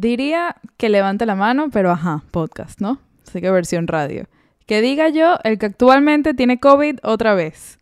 [0.00, 3.00] Diría que levante la mano, pero ajá, podcast, ¿no?
[3.26, 4.26] Así que versión radio.
[4.64, 7.80] Que diga yo, el que actualmente tiene COVID otra vez.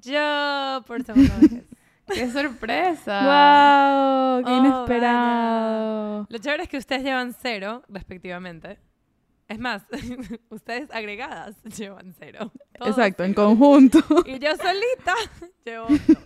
[0.00, 1.62] Yo, por segunda vez.
[2.12, 3.20] ¡Qué sorpresa!
[3.22, 4.44] ¡Wow!
[4.44, 6.26] ¡Qué Oh, inesperado!
[6.28, 8.80] Lo chévere es que ustedes llevan cero, respectivamente.
[9.46, 9.84] Es más,
[10.50, 12.50] ustedes agregadas llevan cero.
[12.76, 14.00] Todos Exacto, en conjunto.
[14.26, 15.14] Y yo solita
[15.64, 16.18] llevo dos.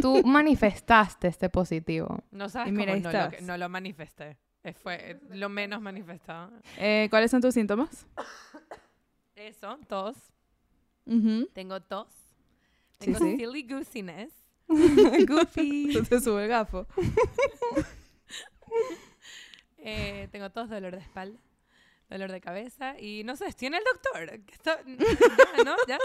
[0.00, 2.22] Tú manifestaste este positivo.
[2.30, 4.38] No sabes Y mira, cómo ahí no lo, no lo manifesté.
[4.62, 6.50] Eh, Fue eh, lo menos manifestado.
[6.78, 8.06] Eh, ¿Cuáles son tus síntomas?
[9.36, 10.16] Eso, tos.
[11.52, 12.08] Tengo tos.
[12.98, 13.36] Tengo sí.
[13.36, 14.32] silly goosiness.
[15.28, 15.92] Goofy.
[16.04, 16.86] Se sube el gafo.
[19.86, 21.38] Eh, tengo tos, dolor de espalda,
[22.08, 24.40] dolor de cabeza y no sé, estoy en el doctor.
[24.44, 24.78] que esto-
[25.58, 25.76] ya, ¿no?
[25.86, 25.98] ¿Ya?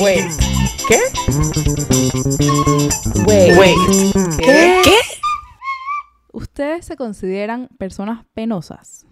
[0.00, 0.24] Wait.
[0.88, 0.98] ¿Qué?
[3.26, 3.56] Wait.
[3.58, 3.76] Wait.
[4.38, 4.80] ¿Qué?
[4.84, 4.96] ¿Qué?
[6.32, 9.06] ¿Ustedes se consideran personas penosas?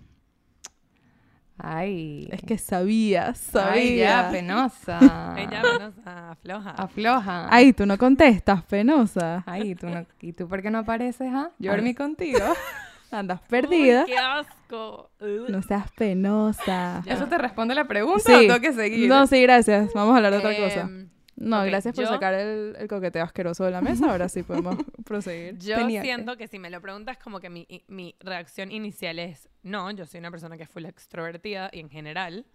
[1.58, 2.28] Ay.
[2.32, 4.28] Es que sabía, Ay, ya, sabía.
[4.32, 4.98] penosa.
[5.38, 6.70] Ella menos afloja.
[6.70, 7.46] Afloja.
[7.50, 9.44] Ay, tú no contestas, penosa.
[9.46, 11.50] Ay, ¿tú no, ¿y tú por qué no apareces, ah?
[11.58, 12.40] Yo dormí contigo.
[13.12, 14.04] Andas Uy, perdida.
[14.06, 15.10] ¡Qué asco!
[15.20, 17.02] No seas penosa.
[17.04, 17.12] Ya.
[17.14, 18.32] ¿Eso te responde la pregunta Sí.
[18.34, 19.08] o tengo que seguir?
[19.08, 19.92] No, sí, gracias.
[19.94, 20.80] Vamos a hablar de otra cosa.
[20.82, 24.10] Em, No, gracias por yo- sacar el, el coqueteo asqueroso de la mesa.
[24.10, 25.58] Ahora sí podemos proseguir.
[25.58, 26.06] Yo Tenía que.
[26.06, 26.46] siento que.
[26.48, 30.30] si me lo preguntas, como que mi, mi reacción inicial es no, yo soy una
[30.30, 32.46] persona que es full extrovertida y en general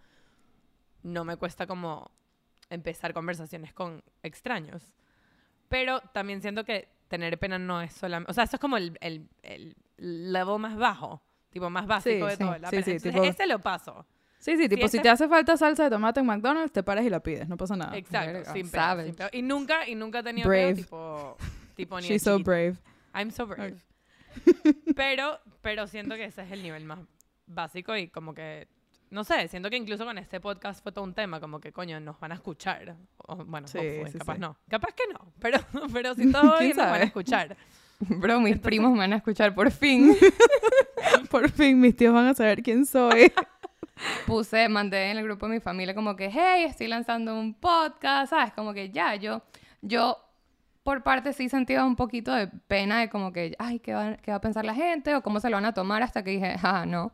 [1.03, 2.11] no me cuesta como
[2.69, 4.93] empezar conversaciones con extraños.
[5.69, 8.31] Pero también siento que tener pena no es solamente.
[8.31, 12.31] O sea, eso es como el, el, el level más bajo, tipo más básico Sí,
[12.31, 12.57] de sí, todo.
[12.57, 12.85] La sí, pena.
[12.87, 14.05] Entonces, tipo- ese lo paso.
[14.39, 17.03] Sí, sí, tipo, si ese- te hace falta salsa de tomate en McDonald's, te paras
[17.05, 17.97] y la pides, no pasa nada.
[17.97, 19.13] Exacto, sin Savage.
[19.13, 19.25] sin.
[19.31, 20.75] Y nunca, y nunca he tenido Brave.
[20.75, 21.37] peo, tipo,
[21.75, 22.75] tipo ni She's so brave.
[23.15, 23.77] I'm so brave.
[24.95, 26.99] pero, pero siento que ese es el nivel más
[27.47, 28.67] básico y como que,
[29.09, 31.99] no sé, siento que incluso con este podcast fue todo un tema, como que coño,
[31.99, 32.95] nos van a escuchar.
[33.17, 33.79] O, bueno, Sí,
[34.11, 34.41] sí, capaz sí.
[34.41, 34.57] no.
[34.69, 35.59] Capaz que no, pero,
[35.93, 37.57] pero si todo ¿Quién bien nos van a escuchar.
[37.99, 40.15] Bro, mis primos me van a escuchar por fin.
[41.31, 43.31] Por fin mis tíos van a saber quién soy.
[44.27, 48.29] Puse, mandé en el grupo de mi familia como que, hey, estoy lanzando un podcast,
[48.29, 48.53] ¿sabes?
[48.53, 49.41] Como que ya, yo,
[49.81, 50.17] yo
[50.83, 54.31] por parte sí sentía un poquito de pena de como que, ay, ¿qué va, qué
[54.31, 55.15] va a pensar la gente?
[55.15, 57.11] O cómo se lo van a tomar hasta que dije, ah, no.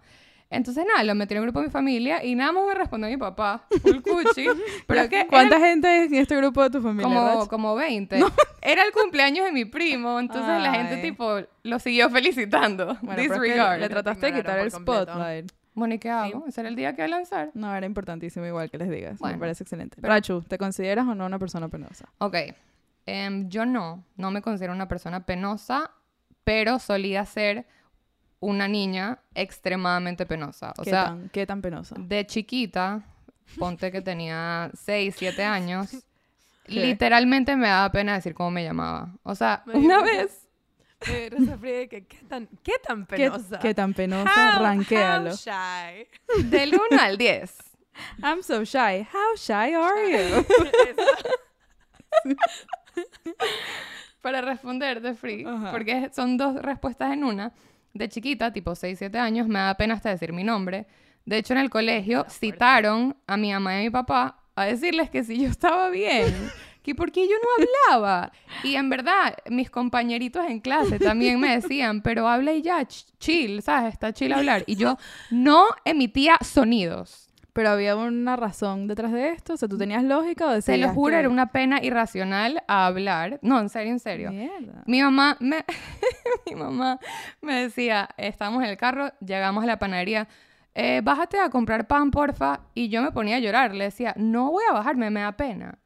[0.55, 3.09] Entonces nada, lo metí en el grupo de mi familia y nada más me respondió
[3.09, 4.45] mi papá, full cuchi.
[4.87, 7.03] Pero es que era ¿Cuánta gente en este grupo de tu familia?
[7.03, 7.47] como, Rach?
[7.49, 8.19] como 20.
[8.61, 11.01] Era el cumpleaños de mi primo, entonces la gente Ay.
[11.01, 12.85] tipo lo siguió felicitando.
[13.01, 13.79] Bueno, pero es que Disregard.
[13.79, 15.03] le trataste de quitar el completo.
[15.11, 15.51] spotlight.
[15.75, 16.45] Bueno, ¿y qué hago?
[16.47, 17.49] Ese era el día que iba a lanzar.
[17.55, 19.13] No, era importantísimo igual que les digas.
[19.13, 19.97] Me Bueno, parece excelente.
[19.99, 22.07] pero- Rachu, ¿te consideras o no una persona penosa?
[22.19, 22.35] Ok.
[23.07, 25.89] Em, yo no, no me considero una persona penosa,
[26.43, 27.65] pero solía ser
[28.43, 30.73] una niña extremadamente penosa.
[30.77, 31.95] O ¿Qué, sea, tan, ¿Qué tan penosa?
[31.97, 33.01] de chiquita,
[33.57, 35.89] ponte que tenía 6, 7 años,
[36.65, 36.73] ¿Qué?
[36.73, 39.13] literalmente me daba pena decir cómo me llamaba.
[39.23, 40.47] O sea, Me una vez,
[41.07, 43.59] Me de que, ¿qué tan, qué tan ¿Qué, penosa?
[43.59, 44.57] qué tan penosa?
[44.57, 45.31] How- Ranquéalo.
[45.31, 46.07] how shy.
[46.49, 47.57] del 1 al 10.
[48.23, 49.05] I'm so shy.
[49.13, 50.45] How shy are you?
[54.21, 55.71] para responder de free, Ajá.
[55.71, 57.51] porque son dos respuestas en una.
[57.93, 60.85] De chiquita, tipo 6, 7 años, me da pena hasta decir mi nombre.
[61.25, 65.09] De hecho, en el colegio citaron a mi mamá y a mi papá a decirles
[65.09, 66.33] que si yo estaba bien,
[66.81, 68.31] que por qué yo no hablaba.
[68.63, 73.05] Y en verdad, mis compañeritos en clase también me decían, pero habla y ya, ch-
[73.19, 73.93] chill, ¿sabes?
[73.93, 74.63] Está chill hablar.
[74.67, 74.97] Y yo
[75.31, 77.22] no emitía sonidos.
[77.53, 79.53] Pero había una razón detrás de esto.
[79.53, 82.63] O sea, ¿tú tenías lógica o Te decías lo juro, que- era una pena irracional
[82.67, 83.37] a hablar.
[83.43, 84.31] No, en serio, en serio.
[84.31, 84.83] Mierda.
[84.87, 85.63] Mi mamá me,
[86.47, 86.99] mi mamá
[87.41, 90.27] me decía, estábamos en el carro, llegamos a la panadería,
[90.73, 92.61] eh, bájate a comprar pan, porfa.
[92.73, 95.77] Y yo me ponía a llorar, le decía, no voy a bajarme, me da pena.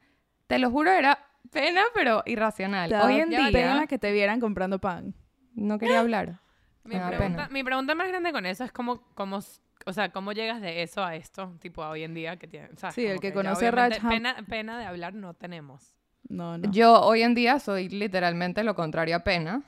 [0.46, 1.18] Te lo juro, era
[1.52, 2.88] pena, pero irracional.
[2.88, 5.14] Te Hoy en pena día que te vieran comprando pan.
[5.54, 6.40] no quería hablar.
[6.84, 7.48] Mi Me da pregunta, pena.
[7.52, 9.40] mi pregunta más grande con eso es cómo, cómo,
[9.88, 12.68] o sea, cómo llegas de eso a esto, tipo a hoy en día que tiene,
[12.76, 12.94] ¿sabes?
[12.94, 15.94] Sí, el que ya conoce a obviamente Raj Ham- pena, pena de hablar no tenemos.
[16.28, 16.70] No, no.
[16.70, 19.62] Yo hoy en día soy literalmente lo contrario a pena.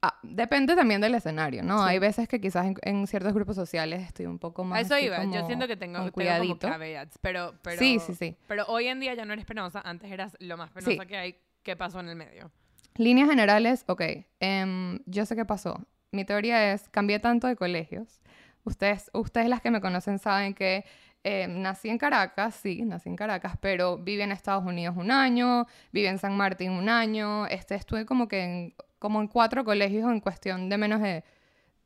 [0.00, 1.78] Ah, depende también del escenario, ¿no?
[1.78, 1.84] Sí.
[1.88, 5.24] Hay veces que quizás en, en ciertos grupos sociales estoy un poco más eso iba,
[5.24, 6.68] yo siento que tengo, con tengo como cuidadito.
[6.68, 8.36] caveats, pero, pero, Sí, sí, sí.
[8.46, 11.08] pero hoy en día ya no eres penosa, antes eras lo más penosa Sí.
[11.08, 12.50] que hay, ¿qué pasó en el medio?
[12.96, 14.02] Líneas generales, ok.
[14.40, 15.80] em, yo sé qué pasó.
[16.12, 18.20] Mi teoría es, cambié tanto de colegios
[18.64, 20.84] Ustedes, ustedes las que me conocen saben que
[21.22, 25.66] eh, nací en Caracas, sí, nací en Caracas, pero viví en Estados Unidos un año,
[25.92, 30.10] viví en San Martín un año, este, estuve como que en, como en cuatro colegios
[30.10, 31.24] en cuestión de menos de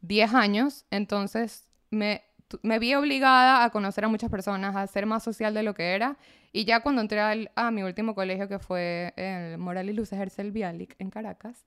[0.01, 2.23] 10 años, entonces me,
[2.63, 5.95] me vi obligada a conocer a muchas personas, a ser más social de lo que
[5.95, 6.17] era,
[6.53, 10.19] y ya cuando entré al- a mi último colegio, que fue el Moral y Luces
[10.19, 11.65] Hercel Bialik en Caracas,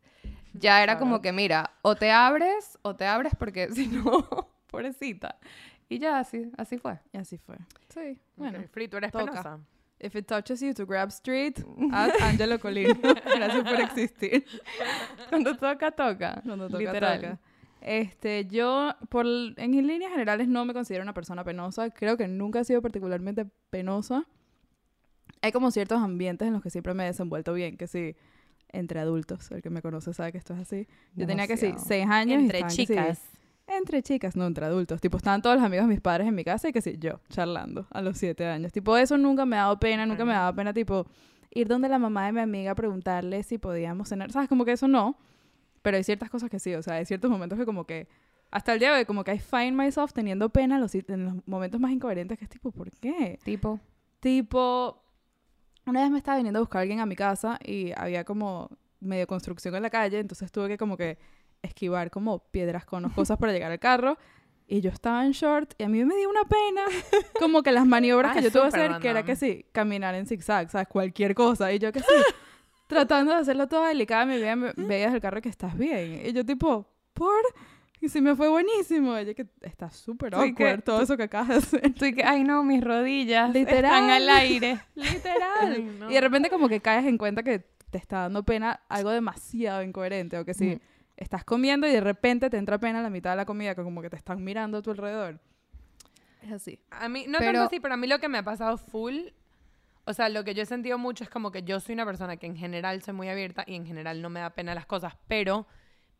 [0.53, 5.37] ya era como que, mira, o te abres, o te abres porque si no, pobrecita.
[5.89, 6.97] Y ya así, así fue.
[7.13, 7.57] Y así fue.
[7.89, 8.59] Sí, bueno.
[8.59, 9.25] Ok, Free, tú eres toca.
[9.25, 9.59] penosa.
[9.99, 11.59] If it touches you to grab street,
[11.93, 12.99] at Angelo Colín.
[13.01, 14.45] Gracias por existir.
[15.29, 16.41] Cuando toca, toca.
[16.43, 17.21] Cuando toca, Literal.
[17.21, 17.39] toca.
[17.81, 21.89] Este, yo, por, en líneas generales, no me considero una persona penosa.
[21.89, 24.25] Creo que nunca he sido particularmente penosa.
[25.41, 28.15] Hay como ciertos ambientes en los que siempre me he desenvuelto bien, que sí,
[28.69, 29.51] entre adultos.
[29.51, 30.87] El que me conoce sabe que esto es así.
[31.15, 32.39] Yo tenía que sí, seis años.
[32.39, 33.21] y Entre estaban que sí, chicas.
[33.67, 35.01] Entre chicas, no entre adultos.
[35.01, 37.19] Tipo, estaban todos los amigos de mis padres en mi casa y que sí, yo,
[37.29, 38.71] charlando a los siete años.
[38.71, 40.41] Tipo, eso nunca me ha dado pena, nunca me Ajá.
[40.41, 41.05] daba pena, tipo,
[41.51, 44.31] ir donde la mamá de mi amiga a preguntarle si podíamos cenar.
[44.31, 44.49] ¿Sabes?
[44.49, 45.17] Como que eso no.
[45.81, 48.07] Pero hay ciertas cosas que sí, o sea, hay ciertos momentos que como que...
[48.51, 51.25] Hasta el día de hoy, como que I find myself teniendo pena en los, en
[51.25, 53.39] los momentos más incoherentes, que es tipo, ¿por qué?
[53.45, 53.79] Tipo,
[54.21, 55.03] Tipo,
[55.87, 58.69] una vez me estaba viniendo a buscar a alguien a mi casa y había como
[58.99, 61.17] medio construcción en la calle, entonces tuve que como que
[61.63, 64.17] esquivar como piedras, conos, cosas para llegar al carro.
[64.67, 66.83] Y yo estaba en short y a mí me dio una pena.
[67.39, 70.15] Como que las maniobras Ah, que yo tuve que hacer, que era que sí, caminar
[70.15, 70.87] en zigzag, ¿sabes?
[70.87, 71.73] Cualquier cosa.
[71.73, 72.05] Y yo que sí,
[72.87, 76.21] tratando de hacerlo todo delicada, me veía, me veía desde el carro que estás bien.
[76.25, 77.41] Y yo tipo, ¿por?
[77.99, 79.19] Y sí me fue buenísimo.
[79.19, 81.85] Y yo que está súper Sí, que awkward todo eso que acabas de hacer.
[81.85, 83.83] estoy que, ay no, mis rodillas Literal.
[83.83, 84.79] están al aire.
[84.95, 85.73] Literal.
[85.75, 86.09] Ay, no.
[86.09, 87.59] Y de repente como que caes en cuenta que
[87.89, 90.37] te está dando pena algo demasiado incoherente.
[90.39, 90.79] O que si Mm.
[91.21, 94.01] Estás comiendo y de repente te entra pena la mitad de la comida, que como
[94.01, 95.39] que te están mirando a tu alrededor.
[96.41, 96.79] Es así.
[96.89, 99.15] A mí, no Pero- tanto así, pero a mí lo que me ha pasado full,
[100.05, 102.37] o sea, lo que yo he sentido mucho es como que yo soy una persona
[102.37, 105.13] que en general soy muy abierta y en general no me da pena las cosas,
[105.27, 105.67] pero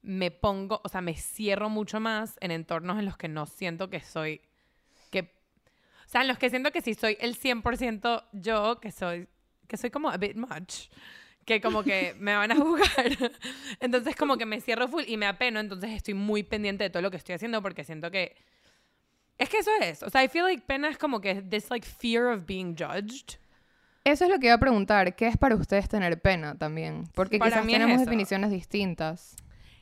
[0.03, 3.89] me pongo, o sea, me cierro mucho más en entornos en los que no siento
[3.89, 4.41] que soy,
[5.09, 5.33] que,
[6.05, 9.27] o sea, en los que siento que si soy el 100% yo, que soy,
[9.67, 10.89] que soy como a bit much,
[11.45, 12.85] que como que me van a jugar.
[13.79, 17.01] Entonces como que me cierro full y me apeno, entonces estoy muy pendiente de todo
[17.01, 18.35] lo que estoy haciendo porque siento que
[19.37, 20.03] es que eso es.
[20.03, 23.39] O sea, I feel like pena es como que this like fear of being judged.
[24.03, 25.15] Eso es lo que iba a preguntar.
[25.15, 27.07] ¿Qué es para ustedes tener pena también?
[27.13, 29.35] Porque Para quizás mí tenemos definiciones distintas.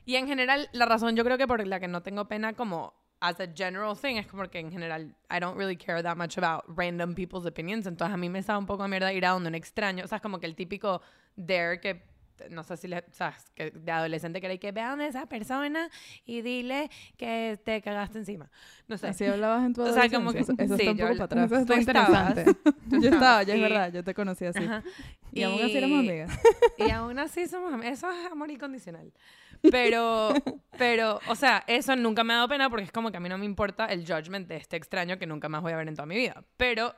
[0.06, 2.94] Y en general, la razón yo creo que por la que no tengo pena como
[3.22, 6.38] as a general thing es como que en general I don't really care that much
[6.38, 7.86] about random people's opinions.
[7.86, 10.04] Entonces a mí me sabe un poco a mierda ir a donde un extraño.
[10.06, 11.02] O sea, es como que el típico
[11.36, 12.09] dare que
[12.50, 15.90] no sé si le, sabes, que de adolescente y que vean a esa persona
[16.26, 18.50] y dile que te cagaste encima.
[18.88, 19.08] No sé.
[19.08, 20.66] Así hablabas en tu O sea, como que- adolescencia.
[20.66, 21.52] Eso, eso sí, está un poco para atrás.
[21.52, 22.46] Eso está interesante.
[22.88, 24.64] Yo estaba, ya es y- verdad, yo te conocí así.
[24.64, 24.84] Ajá.
[25.32, 26.40] Y aún así éramos amigas.
[26.78, 29.12] Y aún así somos am- Eso es amor incondicional.
[29.72, 30.34] Pero,
[30.78, 33.28] pero, o sea, eso nunca me ha dado pena porque es como que a mí
[33.28, 35.96] no me importa el judgment de este extraño que nunca más voy a ver en
[35.96, 36.44] toda mi vida.
[36.56, 36.96] Pero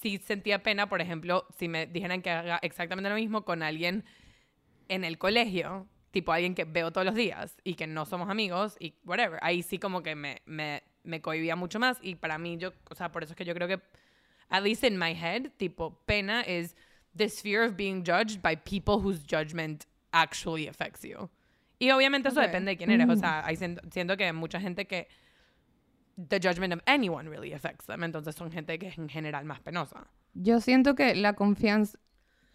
[0.00, 4.04] sí sentía pena, por ejemplo, si me dijeran que haga exactamente lo mismo con alguien
[4.88, 8.76] en el colegio, tipo alguien que veo todos los días y que no somos amigos
[8.80, 9.38] y whatever.
[9.42, 12.94] Ahí sí como que me, me, me cohibía mucho más y para mí yo, o
[12.94, 13.80] sea, por eso es que yo creo que,
[14.48, 16.74] at least in my head, tipo, pena is
[17.16, 21.28] this fear of being judged by people whose judgment actually affects you.
[21.78, 22.46] Y obviamente eso Ok.
[22.46, 23.08] depende de quién eres.
[23.08, 25.06] O sea, hay siento, siento que mucha gente que
[26.16, 28.02] the judgment of anyone really affects them.
[28.02, 30.08] Entonces son gente que es en general más penosa.
[30.34, 31.98] Yo siento que la confianza,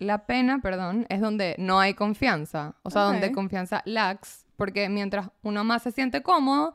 [0.04, 2.76] la pena, perdón, es donde no hay confianza.
[2.84, 4.46] O sea, donde confianza lacks.
[4.56, 6.74] Porque mientras uno más se siente cómodo,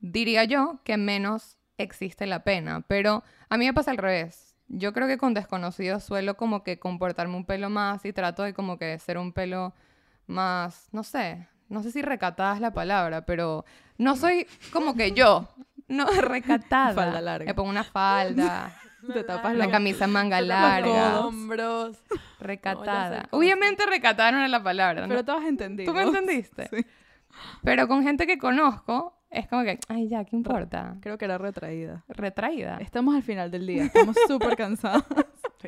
[0.00, 2.84] diría yo que menos existe la pena.
[2.86, 4.54] Pero a mí me pasa al revés.
[4.68, 8.52] Yo creo que con desconocidos suelo como que comportarme un pelo más y trato de
[8.52, 9.74] como que ser un pelo
[10.26, 13.64] más, no sé, no sé si recatada es la palabra, pero
[13.96, 15.48] no soy como que yo,
[15.88, 16.94] no recatada.
[16.94, 17.46] Falda larga.
[17.46, 18.74] Me pongo una falda,
[19.12, 21.20] Te tapas la camisa manga larga.
[21.20, 21.98] Hombros.
[22.40, 23.28] recatada.
[23.32, 25.08] No, Obviamente recatada no es la palabra, ¿no?
[25.08, 25.92] Pero todos entendimos.
[25.92, 26.68] ¿Tú me entendiste?
[26.68, 26.84] Sí.
[27.62, 30.96] Pero con gente que conozco, es como que, ay, ya, ¿qué importa?
[31.00, 32.04] Creo que era retraída.
[32.08, 32.78] Retraída.
[32.80, 33.84] Estamos al final del día.
[33.84, 35.04] Estamos súper cansados.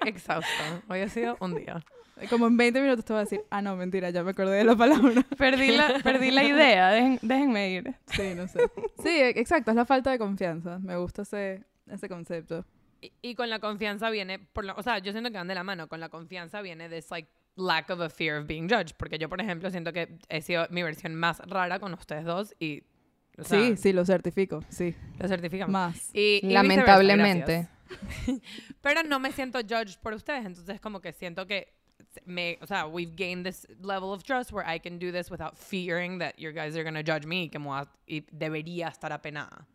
[0.06, 0.82] Exhausta.
[0.88, 1.82] Hoy ha sido un día.
[2.28, 4.64] Como en 20 minutos te voy a decir, ah, no, mentira, ya me acordé de
[4.64, 5.22] la palabra.
[5.38, 7.94] Perdí la, perdí la idea, dejen- déjenme ir.
[8.06, 8.60] Sí, no sé.
[9.02, 10.78] Sí, exacto, es la falta de confianza.
[10.80, 12.66] Me gusta ese, ese concepto.
[13.00, 15.54] Y, y con la confianza viene, por lo- o sea, yo siento que van de
[15.54, 15.88] la mano.
[15.88, 18.94] Con la confianza viene this like lack of a fear of being judged.
[18.96, 22.54] Porque yo, por ejemplo, siento que he sido mi versión más rara con ustedes dos
[22.58, 22.82] y
[23.38, 24.94] O sea, sí, sí, lo certifico, sí.
[25.18, 25.72] Lo certificamos.
[25.72, 26.10] Más.
[26.14, 27.68] Y- y Lamentablemente.
[28.82, 31.72] Pero no me siento judged por ustedes, entonces como que siento que
[32.24, 35.56] me, o sea, we've gained this level of trust where I can do this without
[35.56, 37.68] fearing that you guys are going to judge me y que me
[38.06, 39.66] y debería estar apenada.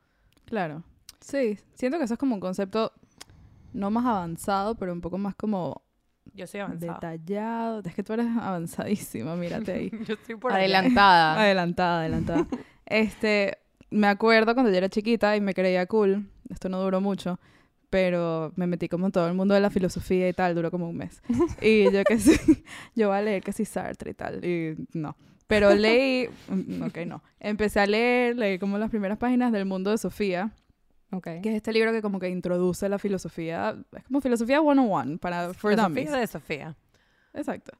[0.46, 0.84] Claro.
[1.22, 2.94] Sí, siento que eso es como un concepto
[3.75, 5.84] no más avanzado, pero un poco más como
[6.34, 6.94] Yo soy avanzada.
[6.94, 7.82] detallado.
[7.86, 9.91] Es que tú eres avanzadísima, mírate ahí.
[10.08, 10.51] Yo estoy por.
[10.53, 11.39] Adelantada.
[11.41, 12.48] adelantada, adelantada.
[12.86, 13.58] Este,
[13.89, 16.29] me acuerdo cuando yo era chiquita y me creía cool.
[16.50, 17.39] Esto no duró mucho,
[17.89, 20.89] pero me metí como en todo el mundo de la filosofía y tal, duró como
[20.89, 21.22] un mes.
[21.62, 22.63] Y yo que sí,
[22.96, 25.15] yo voy a leer que sí Sartre y tal, y no.
[25.48, 27.24] Pero leí, mm, ok, no.
[27.39, 30.51] Empecé a leer, leí como las primeras páginas del mundo de Sofía,
[31.15, 31.24] Ok.
[31.41, 35.53] que es este libro que como que introduce la filosofía, es como filosofía 101 para
[35.53, 36.12] for La dummies.
[36.12, 36.75] De Sofía.
[37.34, 37.72] Exacto.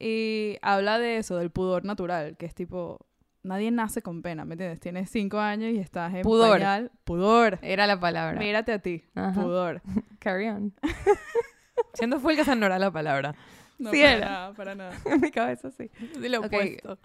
[0.00, 3.04] Y habla de eso, del pudor natural, que es tipo,
[3.42, 4.78] nadie nace con pena, ¿me entiendes?
[4.80, 6.58] Tienes cinco años y estás en Pudor.
[6.58, 6.90] pañal.
[7.04, 7.58] Pudor.
[7.62, 8.38] Era la palabra.
[8.38, 9.02] Mírate a ti.
[9.14, 9.32] Ajá.
[9.40, 9.82] Pudor.
[10.20, 10.72] Carry on.
[11.94, 13.34] Siendo full que esa no era la palabra.
[13.78, 14.26] No, Sí para era.
[14.28, 14.92] nada, para nada.
[15.06, 15.90] en mi cabeza sí.
[16.20, 16.46] Sí lo Ok.
[16.46, 16.98] opuesto.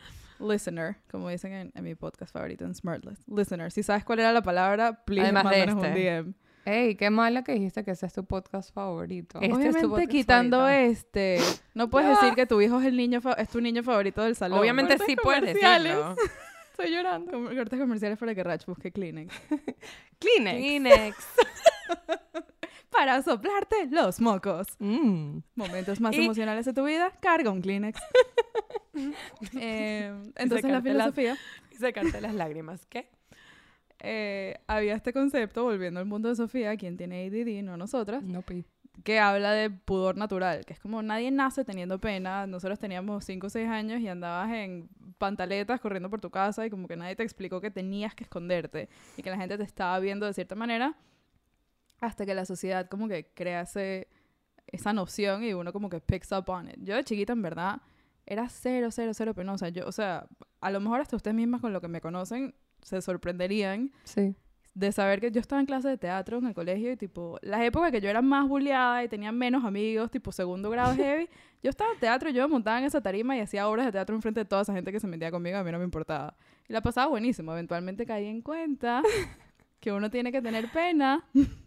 [0.43, 3.27] Listener, como dicen en, en mi podcast favorito, en Smartless.
[3.27, 6.21] Listener, si sabes cuál era la palabra, please Además de mándanos un este.
[6.21, 6.33] DM.
[6.65, 9.39] Ey, qué mala que dijiste que ese es tu podcast favorito.
[9.41, 10.91] Este es tu Obviamente podcast quitando favorito.
[10.91, 11.38] este,
[11.73, 14.59] no puedes decir que tu hijo es el niño es tu niño favorito del salón.
[14.59, 16.15] Obviamente Cortes sí puedes decirlo.
[16.71, 17.31] Estoy llorando.
[17.31, 19.33] Cortes comerciales para que Rach busque Kleenex.
[20.19, 20.57] Kleenex.
[20.59, 21.17] Kleenex.
[22.93, 24.67] Para soplarte los mocos.
[24.79, 25.39] Mm.
[25.55, 28.00] Momentos más Y- emocionales de tu vida, carga un Kleenex.
[29.59, 31.38] Eh, entonces la las- filosofía
[31.71, 32.85] Y secarte las lágrimas.
[32.85, 33.09] ¿Qué?
[34.05, 38.41] eh, había este concepto, volviendo al mundo de Sofía, quien tiene ADD, no nosotras, No
[38.41, 38.65] pi.
[39.03, 42.45] que habla de pudor natural, que es como nadie nace teniendo pena.
[42.45, 46.69] Nosotros teníamos 5 o 6 años y andabas en pantaletas corriendo por tu casa y
[46.69, 49.97] como que nadie te explicó que tenías que esconderte y que la gente te estaba
[50.00, 50.95] viendo de cierta manera
[52.05, 54.07] hasta que la sociedad como que crea ese-
[54.67, 56.75] esa noción y uno como que picks up on it.
[56.79, 57.81] Yo de chiquita en verdad
[58.25, 59.69] era cero, cero, cero penosa.
[59.69, 60.27] Yo, o sea,
[60.62, 64.36] a lo mejor hasta ustedes mismas con lo que me conocen se sorprenderían Sí.
[64.74, 67.62] de saber que yo estaba en clase de teatro en el colegio y tipo, las
[67.62, 71.29] épocas que yo era más bulleada y tenía menos amigos, tipo segundo grado heavy,
[71.63, 74.15] yo estaba en teatro, yo me montaba en esa tarima y hacía obras de teatro
[74.15, 76.36] enfrente de toda esa gente que se metía conmigo, a mí no me importaba.
[76.67, 79.01] Y la pasaba buenísimo, eventualmente caí en cuenta
[79.79, 81.24] que uno tiene que tener pena,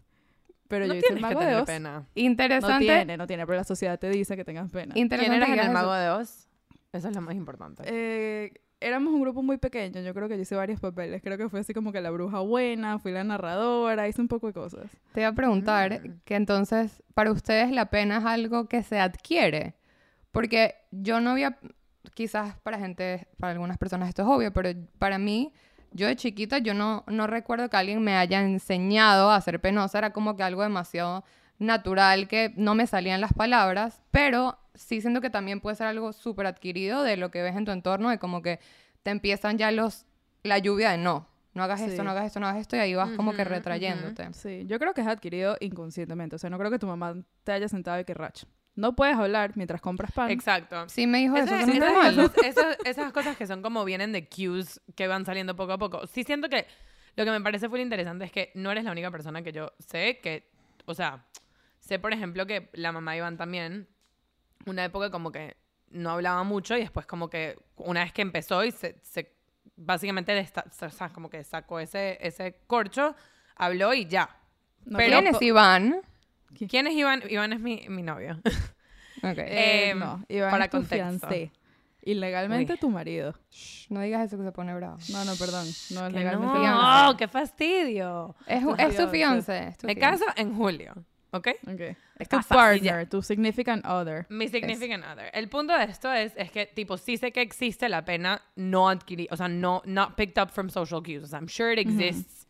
[0.68, 1.66] pero no yo hice el tienes que mago de Oz.
[1.66, 1.98] pena.
[2.00, 2.84] No Interesante.
[2.84, 4.92] tiene, no tiene, pero la sociedad te dice que tengas pena.
[4.94, 5.70] ¿Quién Interesante eras en el.
[5.72, 6.48] Mago de Oz?
[6.92, 7.82] Eso es lo más importante.
[7.86, 11.48] Eh, éramos un grupo muy pequeño, yo creo que yo hice varios papeles, creo que
[11.48, 14.90] fue así como que la bruja buena, fui la narradora, hice un poco de cosas.
[15.12, 16.20] Te iba a preguntar Mm.
[16.24, 19.74] que entonces, para ustedes la pena es algo que se adquiere.
[20.30, 21.58] Porque yo no había,
[22.14, 25.52] quizás para gente, para algunas personas esto es obvio, pero para mí,
[25.96, 29.98] yo de chiquita, yo no, no recuerdo que alguien me haya enseñado a ser penosa.
[29.98, 31.24] Era como que algo demasiado
[31.58, 36.12] natural que no me salían las palabras, pero sí siento que también puede ser algo
[36.12, 38.60] súper adquirido de lo que ves en tu entorno, de como que
[39.02, 40.04] te empiezan ya los,
[40.42, 41.26] la lluvia de no.
[41.54, 41.86] No hagas Sí.
[41.90, 43.54] esto, no hagas esto, no hagas esto, y ahí vas como que Ujú, ujú.
[43.54, 44.28] retrayéndote.
[44.34, 46.36] Sí, yo creo que es adquirido inconscientemente.
[46.36, 48.14] O sea, no creo que tu mamá te haya sentado y que.
[48.76, 50.30] No puedes hablar mientras compras pan.
[50.30, 50.88] Exacto.
[50.88, 51.92] Sí me dijo eso, esas,
[52.26, 55.78] cosas, esas- esas cosas que son como vienen de cues que van saliendo poco a
[55.78, 56.06] poco.
[56.06, 56.66] Sí siento que
[57.16, 59.72] lo que me parece muy interesante es que no eres la única persona que yo
[59.78, 60.50] sé que,
[60.84, 61.24] o sea,
[61.80, 63.88] sé por ejemplo que la mamá de Iván también,
[64.66, 65.56] una época como que
[65.88, 69.34] no hablaba mucho y después como que una vez que empezó y se, se
[69.76, 73.14] básicamente desta- o sea, como que sacó ese, ese corcho,
[73.56, 74.28] habló y ya.
[74.84, 75.38] No, pero- ¿Quién es
[76.54, 76.68] Iván?
[76.68, 77.22] ¿Quién es Iván?
[77.28, 78.38] Iván es mi, mi novio.
[78.42, 78.44] Ok.
[79.38, 81.26] Eh, Eh, no, Iván para es tu contexto.
[81.28, 81.52] fiancé.
[82.02, 82.78] Ilegalmente Uy.
[82.78, 83.34] tu marido.
[83.50, 84.96] Shh, no digas eso que se pone bravo.
[85.10, 85.66] No, no, perdón.
[85.90, 87.16] No es Que legalmente no, fiancé.
[87.18, 88.36] qué fastidio.
[88.46, 89.10] Es, Tu es tu fiancé.
[89.10, 89.68] fiancé.
[89.68, 90.24] es tu Me fiancé.
[90.26, 90.94] caso en julio,
[91.32, 91.48] ¿ok?
[91.66, 91.80] Ok.
[91.80, 94.24] Es Es tu partner, tu significant other.
[94.28, 95.30] Mi significant other.
[95.32, 98.88] El punto de esto es, es que, tipo, sí sé que existe la pena no
[98.88, 101.24] adquirir, o sea, no, not picked up from social cues.
[101.24, 102.45] O sea, I'm sure it exists.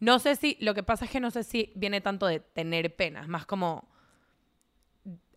[0.00, 2.94] No sé si, lo que pasa es que no sé si viene tanto de tener
[2.94, 3.88] pena, más como,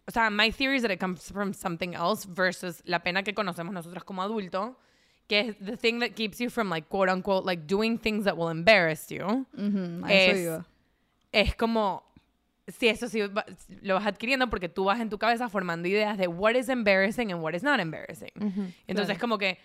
[0.07, 3.33] o sea, my theory is that it comes from something else versus la pena que
[3.33, 4.75] conocemos nosotros como adulto,
[5.27, 8.35] que es the thing that keeps you from, like, quote unquote, like, doing things that
[8.37, 9.45] will embarrass you.
[10.03, 10.63] A eso
[11.31, 12.03] Es- es como
[12.67, 13.19] si eso sí
[13.81, 17.31] lo vas adquiriendo porque tú vas en tu cabeza formando ideas de what is embarrassing
[17.31, 18.31] and what is not embarrassing.
[18.87, 19.57] Entonces, como que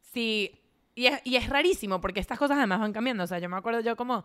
[0.00, 0.58] si.
[0.96, 3.22] Y es, y es rarísimo porque estas cosas además van cambiando.
[3.22, 4.24] O sea, yo me acuerdo yo como.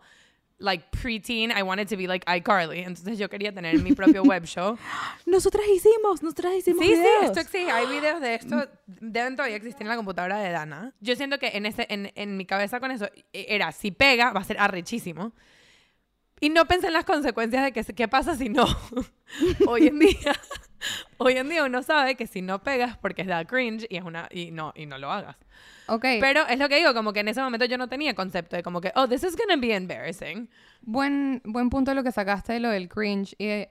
[0.58, 2.80] like preteen, I wanted to be like iCarly.
[2.80, 4.78] Entonces yo quería tener mi propio web show.
[5.26, 7.24] Nosotras hicimos, nosotras hicimos Sí, sí, videos.
[7.24, 7.70] esto existe.
[7.72, 8.68] Hay videos de esto.
[8.86, 10.92] Deben todavía existir en la computadora de Dana.
[11.00, 14.32] Yo siento que en, ese, en, en mi cabeza con eso e- era, si pega,
[14.32, 15.32] va a ser arrechísimo.
[16.42, 18.66] Y no pensé en las consecuencias de que qué pasa si no.
[19.68, 20.34] hoy en día,
[21.18, 24.02] hoy en día uno sabe que si no pegas porque es da cringe y es
[24.02, 25.36] una y no y no lo hagas.
[25.86, 28.56] Ok, Pero es lo que digo, como que en ese momento yo no tenía concepto
[28.56, 30.50] de como que, oh, this is gonna be embarrassing.
[30.80, 33.68] buen, buen punto lo que sacaste de lo del cringe y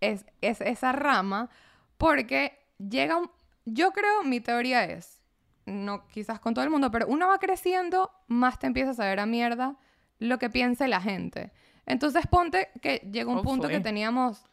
[0.00, 1.50] es, es esa rama
[1.98, 3.30] porque llega un...
[3.66, 5.20] Yo creo, mi teoría es,
[5.66, 9.20] no quizás con todo el mundo, pero uno va creciendo, más te empieza a saber
[9.20, 9.76] a mierda
[10.18, 11.52] lo que piense la gente.
[11.86, 14.44] Entonces ponte que llega un punto que teníamos...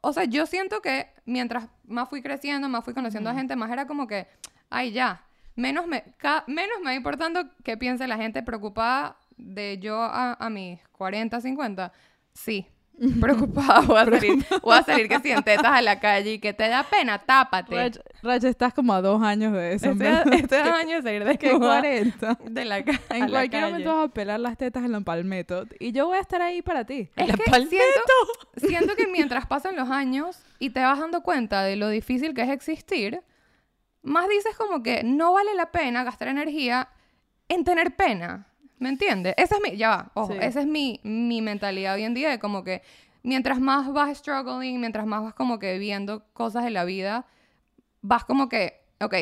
[0.00, 3.70] O sea, yo siento que mientras más fui creciendo, más fui conociendo a gente, más
[3.70, 4.28] era como que,
[4.70, 5.22] ay, ya,
[5.56, 10.34] menos me, ca- menos me va importando qué piense la gente preocupada de yo a,
[10.34, 11.92] a mis 40, 50.
[12.32, 12.68] Sí,
[13.20, 13.80] preocupada.
[13.80, 16.52] Voy a salir, voy a salir que si en tetas a la calle y que
[16.52, 17.74] te da pena, tápate.
[17.74, 19.86] Rach, Rach, estás como a dos años de eso.
[19.86, 22.38] en Estoy a, estoy a años de salir de que 40.
[22.44, 23.72] de la, ca- a En la cualquier calle.
[23.72, 25.64] momento vas a pelar las tetas en la palmeto.
[25.78, 27.08] Y yo voy a estar ahí para ti.
[27.16, 27.70] Es La que palmeto.
[27.70, 32.34] siento, siento que mientras pasan los años y te vas dando cuenta de lo difícil
[32.34, 33.22] que es existir,
[34.02, 36.88] más dices como que no vale la pena gastar energía
[37.48, 38.46] en tener pena.
[38.78, 39.34] ¿Me entiendes?
[39.36, 40.38] Esa es mi, ya va, ojo, Sí.
[40.40, 42.82] esa es mi, mi mentalidad hoy en día de como que
[43.22, 47.26] mientras más vas struggling, mientras más vas como que viendo cosas de la vida,
[48.02, 49.14] vas como que, ok,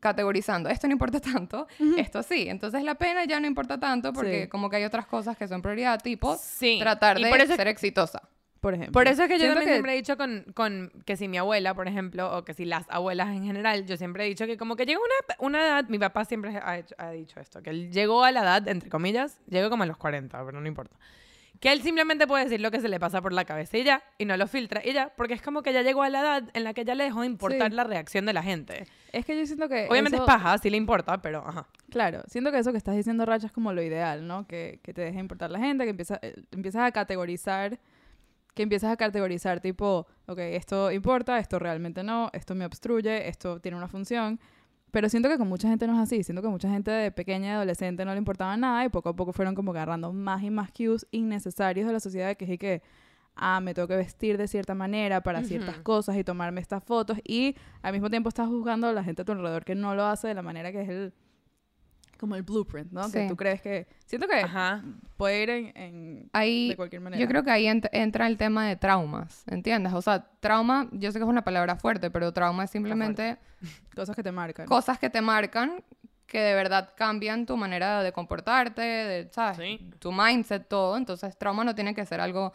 [0.00, 2.48] categorizando, esto no importa tanto, esto sí.
[2.48, 4.48] Entonces la pena ya no importa tanto porque Sí.
[4.48, 6.78] como que hay otras cosas que son prioridad, tipo Sí.
[6.80, 8.22] tratar de por eso- ser exitosa.
[8.60, 8.92] Por ejemplo.
[8.92, 11.36] Por eso es que yo Siento también siempre he dicho con, con que si mi
[11.38, 14.56] abuela, por ejemplo, o que si las abuelas en general, yo siempre he dicho que
[14.56, 17.70] como que llega una, una edad, mi papá siempre ha, hecho- ha dicho esto, que
[17.70, 20.96] él llegó a la edad, entre comillas, llegó como a los 40, pero no importa.
[21.60, 24.02] Que él simplemente puede decir lo que se le pasa por la cabeza y ya,
[24.18, 26.42] y no lo filtra y ya, porque es como que ya llegó a la edad
[26.52, 27.76] en la que ya le dejó de importar Sí.
[27.76, 28.86] la reacción de la gente.
[29.12, 29.86] Es que yo siento que.
[29.88, 31.66] Obviamente eso- es paja, sí le importa, pero ajá.
[31.90, 34.46] Claro, siento que eso que estás diciendo, Racha, es como lo ideal, ¿no?
[34.46, 37.78] Que, que te deje importar la gente, que empieza, eh, empiezas a categorizar,
[38.56, 43.60] que empiezas a categorizar tipo, ok, esto importa, esto realmente no, esto me obstruye, esto
[43.60, 44.40] tiene una función.
[44.90, 46.22] Pero siento que con mucha gente no es así.
[46.22, 49.14] Siento que mucha gente de pequeña y adolescente no le importaba nada y poco a
[49.14, 52.56] poco fueron como agarrando más y más cues innecesarios de la sociedad que es y
[52.56, 52.82] que,
[53.34, 57.18] ah, me tengo que vestir de cierta manera para ciertas cosas y tomarme estas fotos
[57.24, 60.06] y al mismo tiempo estás juzgando a la gente a tu alrededor que no lo
[60.06, 61.12] hace de la manera que es el
[62.16, 63.02] como el blueprint, ¿no?
[63.10, 63.28] Que Sí.
[63.28, 64.82] tú crees que siento que Ajá.
[65.16, 67.20] puede ir en, en- Ahí, de cualquier manera.
[67.20, 69.92] yo creo que ahí ent- entra el tema de traumas, ¿entiendes?
[69.92, 73.36] O sea, trauma, yo sé que es una palabra fuerte, pero trauma es simplemente
[73.94, 74.66] cosas que te marcan.
[74.66, 75.82] cosas que te marcan
[76.26, 79.58] que de verdad cambian tu manera de comportarte, de, ¿sabes?
[79.58, 79.90] Sí.
[80.00, 80.96] Tu mindset, todo.
[80.96, 82.52] Entonces, trauma no tiene que ser algo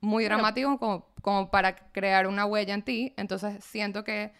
[0.00, 3.12] muy dramático como, como para crear una huella en ti.
[3.18, 4.32] Entonces, siento que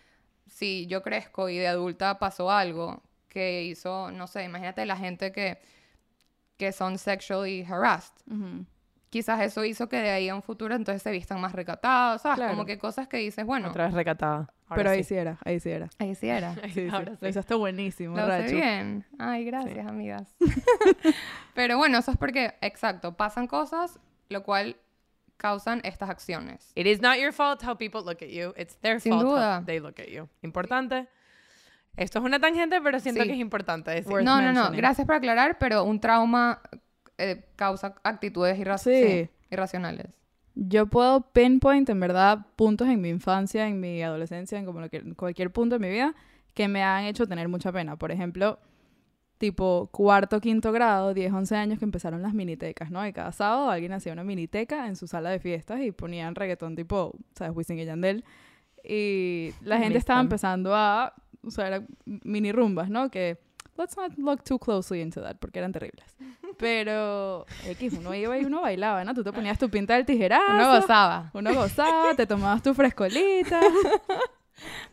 [0.46, 3.02] si yo crezco y de adulta pasó algo
[3.37, 5.59] que hizo, no sé, imagínate la gente que,
[6.57, 8.14] que son sexually harassed.
[8.31, 8.64] Ujú.
[9.11, 12.37] Quizás eso hizo que de ahí a un futuro entonces se vistan más recatados, ¿sabes?
[12.38, 12.53] Claro.
[12.53, 14.51] Como que cosas que dices, bueno, Otra vez recatada.
[14.68, 15.11] Ahora Pero ahí sí.
[15.11, 15.88] sí era, ahí sí era.
[15.99, 16.55] ahí sí era.
[16.64, 16.88] Sí, sí.
[16.90, 17.27] Ahora Lo sí.
[17.29, 18.55] hiciste buenísimo, Lo Rachu.
[18.55, 19.05] bien.
[19.18, 20.35] Ay, gracias, amigas.
[21.55, 23.99] Pero bueno, eso es porque, exacto, pasan cosas,
[24.31, 24.77] lo cual
[25.37, 26.72] causan estas acciones.
[26.75, 28.55] It is not your fault how people look at you.
[28.57, 29.59] It's their Sin fault duda.
[29.59, 30.29] how they look at you.
[30.42, 31.07] Importante.
[31.96, 33.28] Esto es una tangente, pero siento Sí.
[33.28, 34.12] que es importante decir.
[34.12, 36.61] Worth No, no, no, gracias por aclarar, pero un trauma
[37.18, 38.90] eh, causa actitudes irra- Sí.
[39.02, 40.18] sí, irracionales.
[40.54, 44.88] Yo puedo pinpoint, en verdad, puntos en mi infancia, en mi adolescencia, en como lo
[44.90, 46.14] que- en cualquier punto de mi vida,
[46.54, 47.96] que me han hecho tener mucha pena.
[47.96, 48.59] Por ejemplo,
[49.38, 53.06] tipo cuarto, quinto grado, 10, 11 años que empezaron las minitecas, ¿no?
[53.06, 56.74] Y cada sábado alguien hacía una miniteca en su sala de fiestas y ponían reggaetón
[56.74, 57.54] tipo, ¿sabes?
[57.54, 58.24] Wisin y Yandel.
[58.88, 63.11] Y la gente estaba empezando a usar mini rumbas, ¿no?
[63.11, 63.38] Que
[63.77, 66.07] let's not look too closely into that porque eran terribles.
[66.59, 69.12] Pero X, uno iba y uno bailaba, ¿no?
[69.14, 70.55] Tú te ponías tu pinta del tijerazo.
[70.55, 71.31] Uno gozaba.
[71.35, 73.61] Uno gozaba, te tomabas tu frescolita.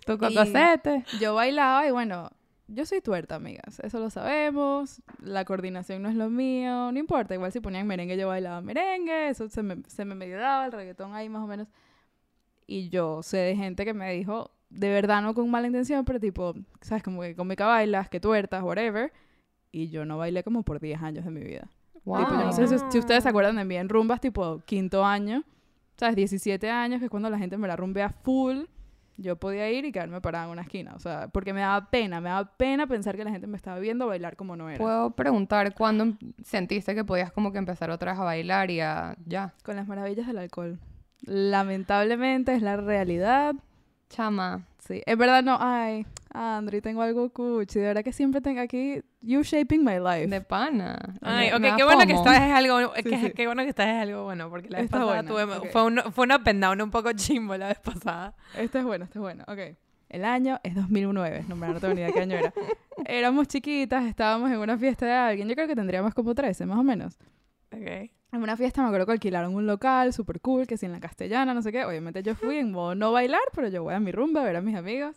[0.05, 1.05] Tu cocosete.
[1.21, 2.29] Yo bailaba y bueno,
[2.67, 3.79] yo soy tuerta, amigas.
[3.79, 5.01] Eso lo sabemos.
[5.19, 6.91] La coordinación no es lo mío.
[6.91, 7.33] No importa.
[7.33, 9.29] Igual si ponían merengue, yo bailaba merengue.
[9.29, 11.69] Eso se me, se me medio daba el reggaetón ahí más o menos.
[12.67, 16.19] Y yo sé de gente que me dijo, de verdad no con mala intención, pero
[16.19, 17.03] tipo, ¿sabes?
[17.03, 19.11] Como que cómica bailas, que tuertas, whatever.
[19.71, 21.69] Y yo no bailé como por 10 años de mi vida.
[22.05, 22.19] Wow.
[22.19, 25.05] Tipo, yo no sé si, si ustedes se acuerdan de mí en rumbas tipo quinto
[25.05, 25.43] año,
[25.97, 26.15] ¿sabes?
[26.15, 28.65] 17 años, que es cuando la gente me la rumbea full.
[29.17, 30.93] yo podía ir y quedarme parada en una esquina.
[30.95, 33.79] O sea, porque me daba pena, me daba pena pensar que la gente me estaba
[33.79, 34.79] viendo bailar como no era.
[34.79, 39.15] Puedo preguntar cuándo sentiste que podías como que empezar otra vez a bailar y a...
[39.25, 39.53] Ya.
[39.63, 40.79] Con las maravillas del alcohol.
[41.25, 43.55] Lamentablemente es la realidad.
[44.09, 44.65] Chama.
[44.79, 47.79] Sí, es verdad, no, ay, Andri, tengo algo cuchi.
[47.79, 50.27] De verdad que siempre tengo aquí, you shaping my life.
[50.27, 50.99] De pana.
[51.21, 53.31] Ay, ok, qué bueno que esta es algo, que, sí.
[53.31, 55.71] qué bueno que esta es algo bueno, porque la vez Está pasada buena, tuve- ok.
[55.71, 58.35] fue, un, fue un up and down un poco chimbo la vez pasada.
[58.57, 59.45] Este es bueno, este es bueno.
[59.47, 59.59] Ok.
[60.09, 62.53] El año es 2009, no me no tengo ni idea qué año era.
[63.05, 66.77] Éramos chiquitas, estábamos en una fiesta de alguien, yo creo que tendríamos como 13, más
[66.77, 67.17] o menos.
[67.71, 68.11] Ok.
[68.33, 70.99] En una fiesta me acuerdo que alquilaron un local súper cool, que si en la
[70.99, 71.85] castellana, no sé qué.
[71.85, 74.55] Obviamente yo fui en modo no bailar, pero yo voy a mi rumba a ver
[74.55, 75.15] a mis amigos.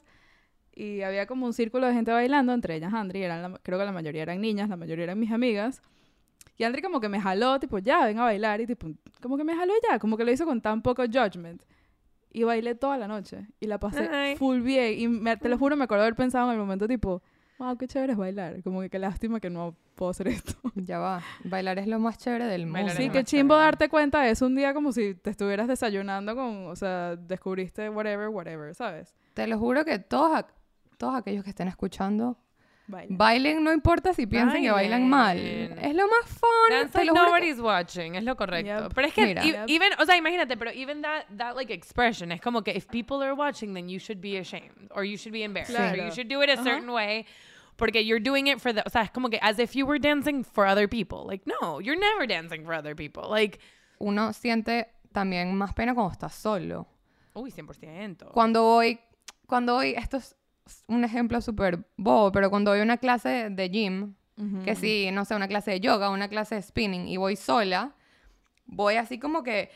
[0.74, 3.84] Y había como un círculo de gente bailando, entre ellas Andri, eran la- creo que
[3.86, 5.80] la mayoría eran niñas, la mayoría eran mis amigas.
[6.58, 8.60] Y Andri como que me jaló, tipo, ya, ven a bailar.
[8.60, 8.86] Y tipo,
[9.22, 11.62] como que me jaló ya, como que lo hizo con tan poco judgment.
[12.34, 13.46] Y bailé toda la noche.
[13.60, 14.36] Y la pasé Ay.
[14.36, 14.98] full bien.
[15.00, 17.22] Y me- te lo juro, me acuerdo haber pensado en el momento, tipo,
[17.58, 18.62] wow, qué chévere es bailar.
[18.62, 20.54] Como que qué lástima que no puedo hacer esto.
[20.74, 21.22] Ya va.
[21.44, 22.88] Bailar es lo más chévere del mundo.
[22.88, 23.64] Es Sí, qué chimbo chévere.
[23.64, 28.28] darte cuenta eso un día como si te estuvieras desayunando con, o sea, descubriste whatever,
[28.28, 29.14] whatever, ¿sabes?
[29.34, 30.52] Te lo juro que todos, ac-
[30.98, 32.38] todos aquellos que estén escuchando,
[32.88, 33.16] Baila.
[33.16, 35.36] bailen, no importa si piensan que bailan mal.
[35.36, 35.78] Bailen.
[35.78, 36.48] Es lo más fun.
[36.70, 38.82] Dance like juro que- nobody's watching, es lo correcto.
[38.84, 38.92] Yep.
[38.94, 39.42] Pero es que, Mira.
[39.42, 39.64] e- Yep.
[39.68, 43.16] even, o sea, imagínate, pero even that, that like expression, es como que if people
[43.24, 46.04] are watching, then you should be ashamed, or you should be embarrassed, or Claro.
[46.04, 46.62] you should do it a Ajá.
[46.64, 47.26] certain way,
[47.76, 49.98] porque you're doing it for the, o sea, es como que as if you were
[49.98, 51.24] dancing for other people.
[51.26, 53.24] Like, no, you're never dancing for other people.
[53.28, 53.58] Like,
[53.98, 56.86] Uno siente también más pena cuando estás solo.
[57.34, 58.30] uy, 100%.
[58.32, 58.98] Cuando voy,
[59.46, 60.36] cuando voy, esto es
[60.86, 64.14] un ejemplo súper bobo, pero cuando voy a una clase de gym,
[64.64, 67.94] que si, no sé, una clase de yoga, una clase de spinning, y voy sola,
[68.66, 69.70] voy así como que,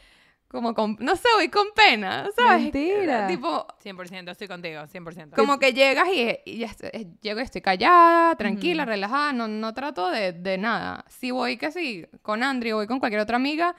[0.51, 2.63] como con, no sé, voy con pena, ¿sabes?
[2.63, 3.29] Mentira.
[3.29, 5.37] Tipo, 100%, estoy contigo, 100%.
[5.37, 6.75] como que llegas y, y ya
[7.21, 11.05] llego y estoy callada, tranquila, relajada, no, no trato de, de nada.
[11.09, 13.77] Si voy que sí, con Andri o voy con cualquier otra amiga,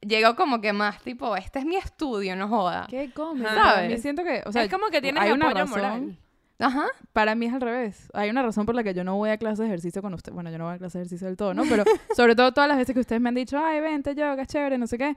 [0.00, 2.86] llego como que más tipo, este es mi estudio, no joda.
[2.90, 3.48] Qué cómico.
[3.48, 5.80] Para mí siento que, o sea, es como que tienes hay una apoyo razón.
[5.80, 6.18] moral.
[6.58, 6.86] Ajá.
[7.12, 8.08] Para mí es al revés.
[8.12, 10.32] Hay una razón por la que yo no voy a clase de ejercicio con usted.
[10.32, 11.64] Bueno, yo no voy a clase de ejercicio del todo, ¿no?
[11.68, 11.84] Pero
[12.16, 14.86] sobre todo todas las veces que ustedes me han dicho, ay, vente, yoga, chévere, no
[14.86, 15.16] sé qué.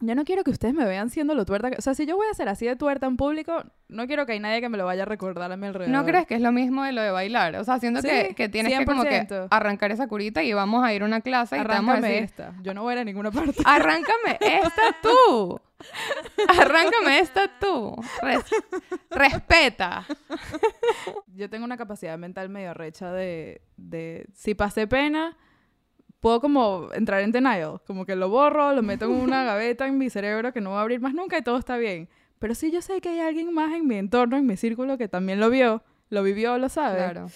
[0.00, 1.70] Yo no quiero que ustedes me vean siendo lo tuerta.
[1.70, 4.26] que- O sea, si yo voy a ser así de tuerta en público, no quiero
[4.26, 5.92] que hay nadie que me lo vaya a recordar a mi alrededor.
[5.94, 7.54] ¿No crees que es lo mismo de lo de bailar?
[7.56, 9.48] O sea, siento que, Sí, que tienes que como que 100%.
[9.50, 12.08] arrancar esa curita y vamos a ir a una clase y te vamos a Arráncame
[12.08, 12.54] decir, esta.
[12.62, 13.54] Yo no voy a ir a ninguna parte.
[13.64, 15.60] arráncame esta tú.
[16.58, 17.94] Arráncame esta tú.
[18.20, 18.44] Res-
[19.10, 20.04] respeta.
[21.34, 24.26] Yo tengo una capacidad mental medio recha de, de...
[24.34, 25.36] Si pasé pena,
[26.24, 27.80] puedo como entrar en denial.
[27.86, 30.78] Como que lo borro, lo meto en una gaveta en mi cerebro que no va
[30.78, 32.08] a abrir más nunca y todo está bien.
[32.38, 35.06] Pero si yo sé que hay alguien más en mi entorno, en mi círculo, que
[35.06, 36.96] también lo vio, lo vivió, lo sabe.
[36.96, 37.26] Claro.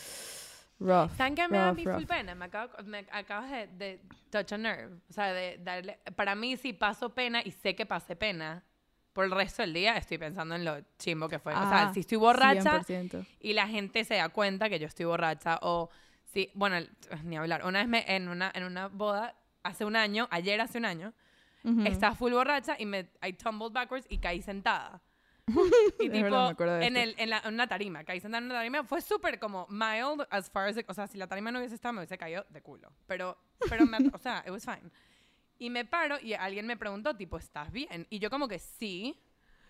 [0.81, 1.11] Rough.
[1.17, 1.83] ¿Saben qué me da rough.
[1.97, 2.35] full pena?
[2.35, 4.95] Me, acabo- me acabas de, de touch a nerve.
[5.11, 5.99] O sea, de darle...
[6.17, 8.63] Para mí, si paso pena y sé que pasé pena,
[9.13, 11.53] por el resto del día estoy pensando en lo chimbo que fue.
[11.53, 13.27] o sea, Ah, si estoy borracha 100%.
[13.41, 15.91] y la gente se da cuenta que yo estoy borracha o...
[16.33, 16.91] si Bueno, el-
[17.25, 17.65] ni hablar.
[17.65, 21.13] Una vez me, en, una, en una boda, hace un año, ayer hace un año,
[21.65, 21.83] Ujú.
[21.83, 25.01] estaba full borracha y me I tumbled backwards y caí sentada.
[25.99, 28.39] y tipo verdad, me acuerdo de en, el, en, la, en una tarima, caí sentada
[28.39, 31.51] en una tarima, fue súper como mild as far as, o sea, si la tarima
[31.51, 33.39] no hubiese estado me hubiese caído de culo, pero
[33.69, 34.91] pero me, o sea, it was fine.
[35.59, 38.07] Y me paro y alguien me preguntó tipo, ¿estás bien?
[38.11, 39.19] Y yo como que sí.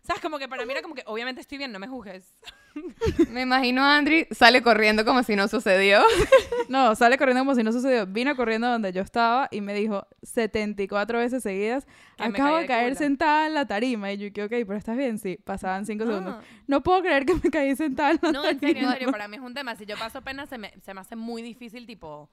[0.08, 0.20] ¿Sabes?
[0.22, 2.34] Como que para mí era como que obviamente estoy bien, no me juzgues.
[3.30, 6.00] Me imagino a Andri sale corriendo como si no sucedió.
[6.68, 8.06] No, sale corriendo como si no sucedió.
[8.06, 12.88] Vino corriendo donde yo estaba y me dijo 74 veces seguidas, Que acabo de caer
[12.94, 12.98] culo".
[12.98, 14.12] sentada en la tarima.
[14.12, 15.38] Y yo, que ok, pero estás bien, sí.
[15.44, 16.36] Pasaban 5 segundos.
[16.38, 16.42] Ah.
[16.66, 18.92] No puedo creer que me caí sentada en la No, en serio, en tarima.
[18.92, 19.76] serio, para mí es un tema.
[19.76, 22.28] Si yo paso pena, se me, se me hace muy difícil, tipo,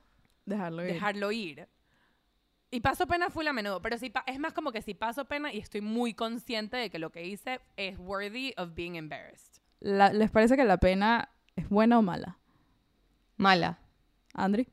[0.45, 0.93] Dejarlo ir.
[0.93, 1.67] dejarlo ir.
[2.75, 5.53] Y paso pena full a menudo, pero si es más como que si paso pena
[5.53, 9.61] y estoy muy consciente de que lo que hice es worthy of being embarrassed.
[9.79, 12.37] La- ¿Les parece que la pena es buena o mala?
[13.37, 13.79] Mala.
[14.33, 14.67] Andri.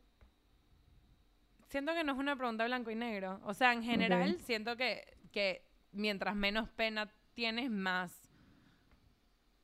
[1.68, 3.40] Siento que no es una pregunta blanco y negro.
[3.44, 8.12] O sea, en general, siento que, que mientras menos pena tienes, más...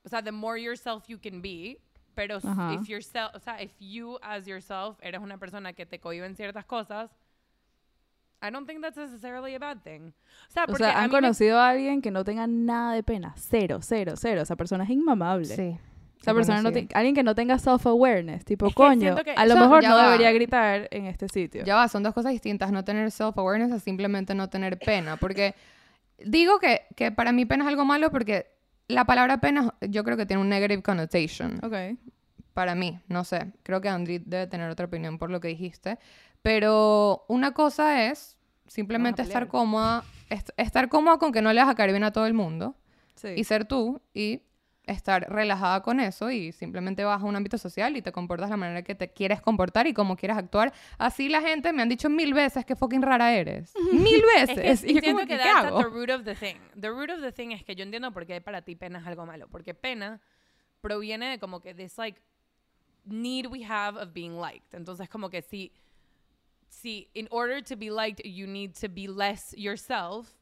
[0.04, 1.80] O sea, the more yourself you can be,
[2.14, 2.72] pero Ajá.
[2.74, 6.36] if yourself, o sea, if you as yourself eres una persona que te cohibe en
[6.36, 7.10] ciertas cosas,
[8.40, 10.12] I don't think that's necessarily a bad thing.
[10.48, 13.02] O sea, O sea, a han me- conocido a alguien que no tenga nada de
[13.02, 13.34] pena.
[13.36, 14.42] Cero, cero, cero.
[14.42, 15.46] Esa persona es inmamable.
[15.46, 15.76] Sí.
[16.20, 16.88] Esa he persona no tiene...
[16.94, 18.44] Alguien que no tenga self-awareness.
[18.44, 20.04] Tipo, Es que coño, que a lo eso mejor no va.
[20.06, 21.64] debería gritar en este sitio.
[21.64, 25.54] Ya va, son dos cosas distintas, no tener self-awareness a simplemente no tener pena, porque
[26.18, 28.46] digo que, que para mí pena es algo malo porque
[28.88, 31.60] la palabra pena yo creo que tiene un negative connotation.
[31.64, 31.98] Ok.
[32.52, 33.52] Para mí, no sé.
[33.62, 35.98] Creo que Andri debe tener otra opinión por lo que dijiste.
[36.42, 41.68] Pero una cosa es simplemente estar cómoda, est- estar cómoda con que no le vas
[41.70, 42.76] a caer bien a todo el mundo
[43.14, 43.28] Sí.
[43.36, 44.42] y ser tú y
[44.84, 48.52] estar relajada con eso y simplemente vas a un ámbito social y te comportas de
[48.52, 50.72] la manera que te quieres comportar y cómo quieres actuar.
[50.96, 53.74] Así la gente me han dicho mil veces que fucking rara eres.
[53.92, 54.80] Mil Es veces.
[54.82, 55.78] que y yo como que ¿qué hago?
[55.78, 56.56] the root of the thing.
[56.80, 59.06] The root of the thing es que yo entiendo por qué para ti pena es
[59.06, 59.46] algo malo.
[59.48, 60.20] Porque pena
[60.80, 62.18] proviene de como que this like
[63.04, 64.74] need we have of being liked.
[64.74, 65.70] Entonces como que si,
[66.68, 70.34] si in order to be liked you need to be less yourself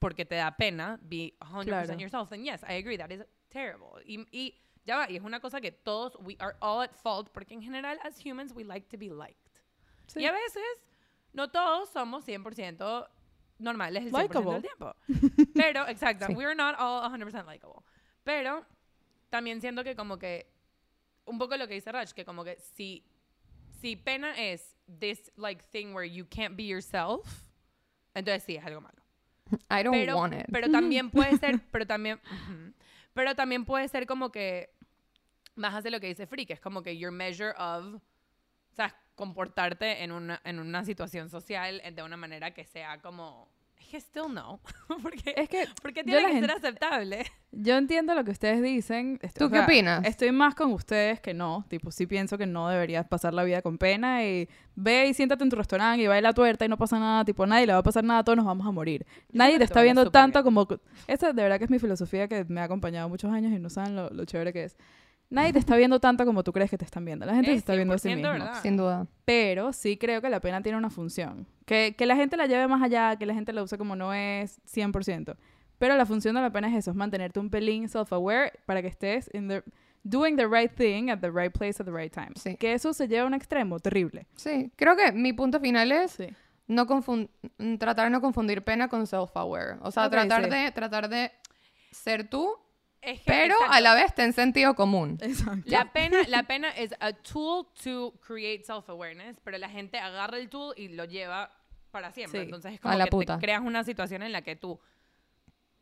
[0.00, 1.98] porque te da pena be 100% Claro.
[1.98, 4.00] yourself, then yes, I agree, that is terrible.
[4.06, 4.52] Y, y
[4.84, 7.62] ya va, y es una cosa que todos, we are all at fault porque en
[7.62, 9.38] general as humans we like to be liked.
[10.08, 10.20] Sí.
[10.20, 10.90] Y a veces,
[11.32, 13.08] no todos somos 100%
[13.58, 14.52] normales el 100% Likeable.
[14.52, 14.94] del tiempo.
[15.54, 16.34] Pero, exacto, Sí.
[16.34, 17.82] we're not all 100% likable.
[18.24, 18.66] Pero
[19.30, 20.46] también siento que como que,
[21.24, 23.02] un poco lo que dice Raj, que como que si,
[23.80, 27.50] si pena es this like thing where you can't be yourself,
[28.14, 29.04] entonces sí, es algo malo
[29.70, 30.46] I don't pero, want it.
[30.50, 32.20] pero también puede ser, pero también,
[33.12, 34.70] pero también puede ser como que
[35.54, 38.96] más hace lo que dice Free, que es como que your measure of, o sea,
[39.14, 43.48] comportarte en una, en una situación social de una manera que sea como,
[43.84, 44.60] es que still no,
[45.02, 47.24] porque, Es que porque tiene que ser gente- aceptable.
[47.52, 49.18] yo entiendo lo que ustedes dicen.
[49.22, 50.04] Est- ¿Tú o qué sea, opinas?
[50.04, 51.64] Estoy más con ustedes que no.
[51.68, 55.44] Tipo, sí pienso que no deberías pasar la vida con pena y ve y siéntate
[55.44, 57.24] en tu restaurante y baila tuerta y no pasa nada.
[57.24, 59.06] Tipo, nadie le va a pasar nada, todos nos vamos a morir.
[59.32, 60.54] Nadie te está viendo tanto bien.
[60.54, 60.68] como...
[61.06, 63.70] Esa de verdad que es mi filosofía que me ha acompañado muchos años y no
[63.70, 64.76] saben lo, lo chévere que es.
[65.34, 67.26] Nadie te está viendo tanto como tú crees que te están viendo.
[67.26, 68.30] La gente se Es está viendo a sí 100% misma.
[68.32, 68.62] verdad.
[68.62, 69.06] Sin duda.
[69.24, 71.46] Pero sí creo que la pena tiene una función.
[71.66, 74.14] Que, que la gente la lleve más allá, que la gente la use como no
[74.14, 75.36] es 100%.
[75.78, 78.88] Pero la función de la pena es eso, es mantenerte un pelín self-aware para que
[78.88, 79.62] estés in the,
[80.04, 82.30] doing the right thing at the right place at the right time.
[82.36, 82.56] Sí.
[82.56, 84.26] Que eso se lleva a un extremo terrible.
[84.36, 86.26] Sí, creo que mi punto final es Sí.
[86.68, 86.86] no
[87.78, 89.78] tratar de no confundir pena con self-aware.
[89.82, 90.50] O sea, Ok, tratar, sí.
[90.50, 91.32] de, tratar de
[91.90, 92.50] ser tú,
[93.04, 95.18] Es que, pero exacto, a la vez ten sentido común.
[95.20, 95.62] Exacto.
[95.66, 100.48] La pena, la pena es a tool to create self-awareness, pero la gente agarra el
[100.48, 101.50] tool y lo lleva
[101.90, 102.40] para siempre.
[102.40, 102.44] Sí.
[102.46, 103.36] Entonces es A como la que puta.
[103.38, 104.80] te creas una situación en la que tú,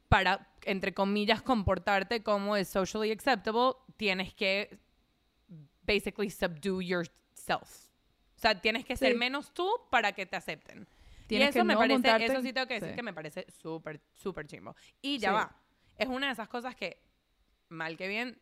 [0.08, 4.78] para, entre comillas, comportarte como es socially acceptable, tienes que
[5.86, 7.88] basically subdue yourself.
[8.36, 9.18] O sea, tienes que ser Sí.
[9.18, 10.86] menos tú para que te acepten.
[11.28, 12.94] Tienes y eso que me no parece, montarte eso sí tengo que decir sí.
[12.96, 14.74] que me parece súper, súper chimbo.
[15.00, 15.34] Y ya Sí.
[15.34, 15.56] va.
[15.96, 17.00] Es una de esas cosas que,
[17.72, 18.40] mal que bien,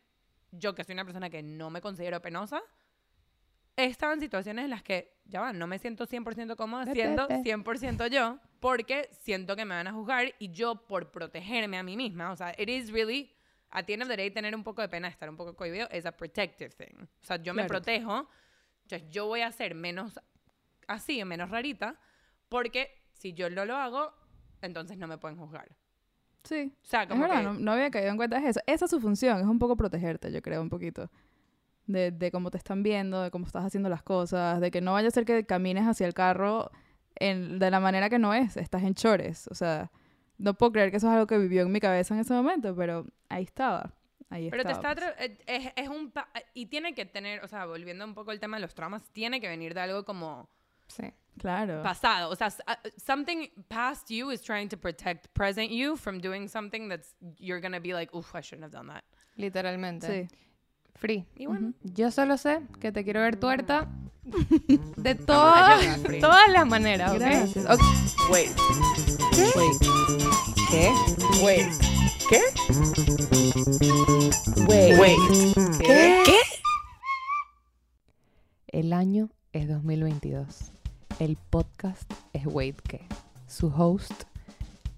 [0.51, 2.61] yo que soy una persona que no me considero penosa,
[3.77, 7.27] he estado en situaciones en las que, ya va, no me siento 100% cómoda siendo
[7.27, 7.49] vete.
[7.49, 11.95] 100% yo, porque siento que me van a juzgar y yo por protegerme a mí
[11.95, 13.33] misma, o sea, it is really,
[13.71, 16.11] end of the day, tener un poco de pena, estar un poco cohibido, es a
[16.11, 17.03] protective thing.
[17.03, 17.81] O sea, yo me Claro.
[17.81, 18.29] protejo,
[18.83, 20.19] entonces yo voy a ser menos
[20.87, 21.99] así, menos rarita,
[22.49, 24.13] porque si yo no lo hago,
[24.61, 25.69] entonces no me pueden juzgar.
[26.43, 26.73] Sí.
[26.81, 27.43] O sea, Es como verdad, que...
[27.43, 28.59] no, no había caído en cuenta de eso.
[28.67, 31.09] Esa es su función, es un poco protegerte, yo creo, un poquito.
[31.87, 34.93] De, de cómo te están viendo, de cómo estás haciendo las cosas, de que no
[34.93, 36.71] vaya a ser que camines hacia el carro
[37.15, 39.47] en, de la manera que no es, estás en chores.
[39.49, 39.91] O sea,
[40.37, 42.75] no puedo creer que eso es algo que vivió en mi cabeza en ese momento,
[42.75, 43.93] pero ahí estaba.
[44.29, 44.95] Ahí Pero te está...
[44.95, 46.09] atra- eh, Es, es un...
[46.11, 49.03] pa- Y tiene que tener, o sea, volviendo un poco al tema de los traumas,
[49.11, 50.49] tiene que venir de algo como
[50.95, 51.13] Sí.
[51.39, 51.81] Claro.
[51.81, 52.29] pasado.
[52.29, 56.87] O sea, uh, something past you is trying to protect present you from doing something
[56.89, 59.03] that's you're gonna be like, uff, I shouldn't have done that.
[59.37, 60.07] Literalmente.
[60.07, 60.27] Sí.
[60.95, 61.25] Free.
[61.35, 63.87] Y bueno, Yo solo sé que te quiero ver tuerta
[64.97, 67.19] de todas, todas las maneras, ¿ok?
[67.19, 67.65] Gracias.
[67.65, 67.81] Ok.
[68.29, 68.51] Wait.
[69.55, 69.77] Wait.
[70.69, 70.91] ¿Qué?
[71.43, 71.67] Wait.
[72.29, 72.41] ¿Qué?
[74.67, 74.99] Wait.
[74.99, 75.17] Wait.
[75.79, 76.23] ¿Qué?
[76.25, 76.39] ¿Qué?
[78.67, 80.71] El año es 2022.
[81.19, 83.01] El podcast es Wait ¿Qué?
[83.47, 84.23] Su host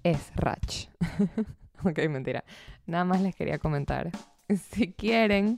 [0.02, 0.88] es Rach.
[1.84, 2.44] ok, mentira.
[2.86, 4.10] Nada más les quería comentar.
[4.48, 5.56] Si quieren,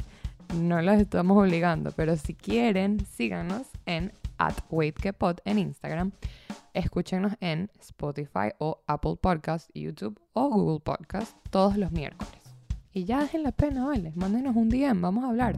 [0.55, 6.13] no los estamos obligando, pero si quieren, síganos en at WaitQuePod en Instagram.
[6.75, 12.41] Escúchenos en Spotify o Apple Podcast, YouTube o Google Podcast todos los miércoles.
[12.93, 14.13] Y ya dejen la pena, ¿vale?
[14.15, 15.57] Mándenos un DM, vamos a hablar.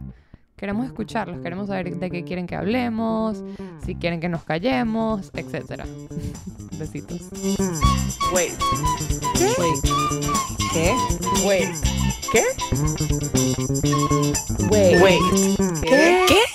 [0.59, 3.41] Queremos escucharlos, queremos saber de qué quieren que hablemos,
[3.85, 5.85] si quieren que nos callemos, etc.
[6.77, 7.21] Besitos.
[8.33, 8.51] Wait.
[9.57, 9.79] Wait.
[10.73, 10.93] ¿Qué?
[11.45, 11.75] Wait.
[12.33, 12.43] ¿Qué?
[14.69, 15.01] Wait.
[15.01, 15.21] Wait.
[15.81, 16.25] ¿Qué?
[16.27, 16.48] ¿Qué?